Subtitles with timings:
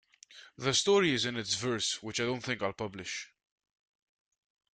[0.57, 3.29] The story is in its verse, which I don't think I'll publish.